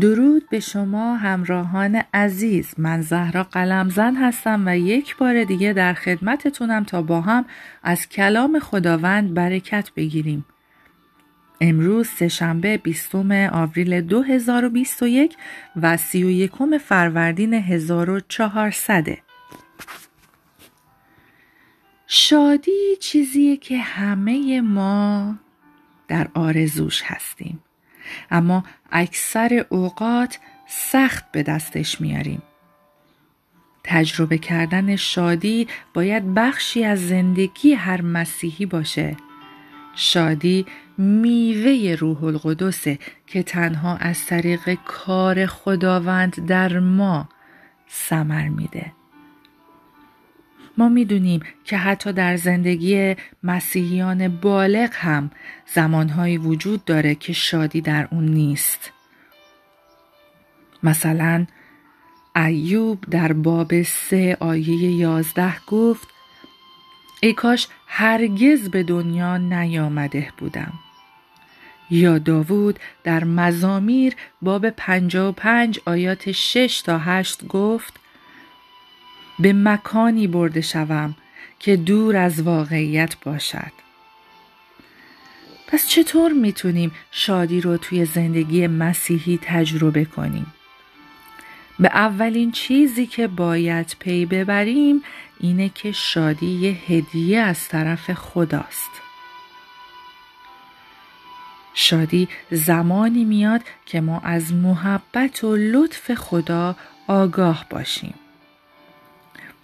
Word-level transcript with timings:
درود 0.00 0.48
به 0.48 0.60
شما 0.60 1.16
همراهان 1.16 2.02
عزیز. 2.14 2.74
من 2.78 3.00
زهرا 3.00 3.42
قلمزن 3.42 4.14
هستم 4.16 4.62
و 4.66 4.78
یک 4.78 5.16
بار 5.16 5.44
دیگه 5.44 5.72
در 5.72 5.94
خدمتتونم 5.94 6.84
تا 6.84 7.02
با 7.02 7.20
هم 7.20 7.44
از 7.82 8.08
کلام 8.08 8.58
خداوند 8.58 9.34
برکت 9.34 9.90
بگیریم. 9.96 10.44
امروز 11.60 12.08
سهشنبه 12.08 12.76
20 12.76 13.14
آوریل 13.52 14.00
2021 14.00 15.36
و 15.76 15.96
31 15.96 16.52
فروردین 16.80 17.54
1400 17.54 19.06
شادی 22.06 22.96
چیزیه 23.00 23.56
که 23.56 23.78
همه 23.78 24.60
ما 24.60 25.34
در 26.08 26.28
آرزوش 26.34 27.02
هستیم. 27.04 27.60
اما 28.30 28.64
اکثر 28.92 29.66
اوقات 29.68 30.38
سخت 30.66 31.32
به 31.32 31.42
دستش 31.42 32.00
میاریم. 32.00 32.42
تجربه 33.84 34.38
کردن 34.38 34.96
شادی 34.96 35.68
باید 35.94 36.34
بخشی 36.34 36.84
از 36.84 37.08
زندگی 37.08 37.72
هر 37.72 38.00
مسیحی 38.00 38.66
باشه. 38.66 39.16
شادی 39.94 40.66
میوه 40.98 41.96
روح 41.98 42.24
القدسه 42.24 42.98
که 43.26 43.42
تنها 43.42 43.96
از 43.96 44.26
طریق 44.26 44.78
کار 44.84 45.46
خداوند 45.46 46.46
در 46.46 46.78
ما 46.78 47.28
سمر 47.88 48.48
میده. 48.48 48.92
ما 50.78 50.88
می‌دونیم 50.88 51.40
که 51.64 51.76
حتی 51.76 52.12
در 52.12 52.36
زندگی 52.36 53.16
مسیحیان 53.42 54.28
بالغ 54.28 54.90
هم 54.92 55.30
زمانهایی 55.74 56.38
وجود 56.38 56.84
داره 56.84 57.14
که 57.14 57.32
شادی 57.32 57.80
در 57.80 58.08
اون 58.10 58.24
نیست. 58.24 58.92
مثلا 60.82 61.46
ایوب 62.36 63.04
در 63.10 63.32
باب 63.32 63.82
سه 63.82 64.36
آیه 64.40 64.92
یازده 64.92 65.60
گفت 65.66 66.08
ای 67.22 67.32
کاش 67.32 67.68
هرگز 67.86 68.70
به 68.70 68.82
دنیا 68.82 69.36
نیامده 69.36 70.28
بودم. 70.38 70.72
یا 71.90 72.18
داوود 72.18 72.78
در 73.04 73.24
مزامیر 73.24 74.14
باب 74.42 74.70
پنجا 74.70 75.28
و 75.28 75.32
پنج 75.32 75.80
آیات 75.84 76.32
شش 76.32 76.82
تا 76.82 76.98
هشت 76.98 77.46
گفت 77.46 78.00
به 79.38 79.52
مکانی 79.52 80.26
برده 80.26 80.60
شوم 80.60 81.16
که 81.58 81.76
دور 81.76 82.16
از 82.16 82.42
واقعیت 82.42 83.16
باشد. 83.24 83.72
پس 85.66 85.88
چطور 85.88 86.32
می‌تونیم 86.32 86.92
شادی 87.10 87.60
رو 87.60 87.76
توی 87.76 88.04
زندگی 88.04 88.66
مسیحی 88.66 89.38
تجربه 89.42 90.04
کنیم؟ 90.04 90.46
به 91.78 91.88
اولین 91.88 92.52
چیزی 92.52 93.06
که 93.06 93.26
باید 93.26 93.96
پی 93.98 94.26
ببریم 94.26 95.02
اینه 95.40 95.68
که 95.68 95.92
شادی 95.92 96.46
یه 96.46 96.70
هدیه 96.88 97.40
از 97.40 97.68
طرف 97.68 98.12
خداست. 98.12 98.90
شادی 101.74 102.28
زمانی 102.50 103.24
میاد 103.24 103.60
که 103.86 104.00
ما 104.00 104.20
از 104.20 104.52
محبت 104.52 105.44
و 105.44 105.56
لطف 105.56 106.14
خدا 106.14 106.76
آگاه 107.06 107.66
باشیم. 107.70 108.14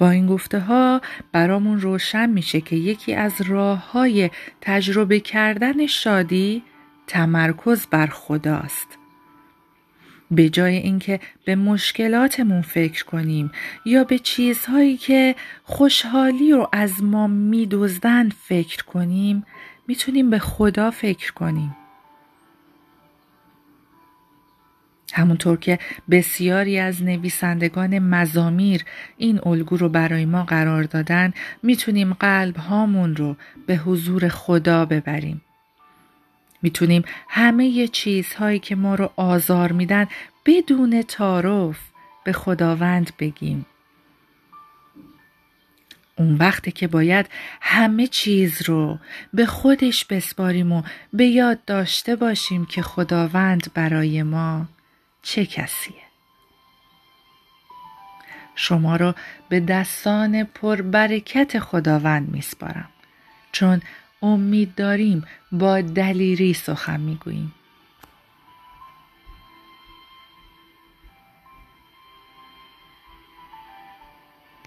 با 0.00 0.10
این 0.10 0.26
گفته 0.26 0.60
ها 0.60 1.00
برامون 1.32 1.80
روشن 1.80 2.30
میشه 2.30 2.60
که 2.60 2.76
یکی 2.76 3.14
از 3.14 3.40
راه 3.40 3.90
های 3.92 4.30
تجربه 4.60 5.20
کردن 5.20 5.86
شادی 5.86 6.62
تمرکز 7.06 7.86
بر 7.86 8.06
خداست. 8.06 8.98
به 10.30 10.48
جای 10.48 10.76
اینکه 10.76 11.20
به 11.44 11.56
مشکلاتمون 11.56 12.62
فکر 12.62 13.04
کنیم 13.04 13.52
یا 13.84 14.04
به 14.04 14.18
چیزهایی 14.18 14.96
که 14.96 15.34
خوشحالی 15.64 16.52
رو 16.52 16.68
از 16.72 17.02
ما 17.02 17.26
میدزدن 17.26 18.28
فکر 18.28 18.84
کنیم 18.84 19.46
می‌تونیم 19.88 20.30
به 20.30 20.38
خدا 20.38 20.90
فکر 20.90 21.32
کنیم. 21.32 21.76
همونطور 25.12 25.56
که 25.56 25.78
بسیاری 26.10 26.78
از 26.78 27.02
نویسندگان 27.02 27.98
مزامیر 27.98 28.84
این 29.16 29.40
الگو 29.46 29.76
رو 29.76 29.88
برای 29.88 30.24
ما 30.24 30.44
قرار 30.44 30.82
دادن 30.82 31.32
می‌تونیم 31.62 32.12
قلب 32.12 32.56
هامون 32.56 33.16
رو 33.16 33.36
به 33.66 33.76
حضور 33.76 34.28
خدا 34.28 34.84
ببریم. 34.84 35.40
می‌تونیم 36.62 37.04
همه 37.28 37.88
چیزهایی 37.88 38.58
که 38.58 38.76
ما 38.76 38.94
رو 38.94 39.10
آزار 39.16 39.72
میدن 39.72 40.06
بدون 40.46 41.02
تعارف 41.02 41.78
به 42.24 42.32
خداوند 42.32 43.10
بگیم. 43.18 43.66
اون 46.16 46.34
وقتی 46.34 46.72
که 46.72 46.88
باید 46.88 47.26
همه 47.60 48.06
چیز 48.06 48.62
رو 48.62 48.98
به 49.34 49.46
خودش 49.46 50.04
بسپاریم 50.04 50.72
و 50.72 50.82
به 51.12 51.26
یاد 51.26 51.64
داشته 51.64 52.16
باشیم 52.16 52.66
که 52.66 52.82
خداوند 52.82 53.70
برای 53.74 54.22
ما 54.22 54.66
چه 55.22 55.46
کسیه؟ 55.46 56.02
شما 58.54 58.96
را 58.96 59.14
به 59.48 59.60
دستان 59.60 60.44
پربرکت 60.44 61.58
خداوند 61.58 62.28
میسپارم 62.28 62.88
چون 63.52 63.82
امید 64.22 64.74
داریم 64.74 65.24
با 65.52 65.80
دلیری 65.80 66.54
سخن 66.54 67.00
می‌گوییم 67.00 67.54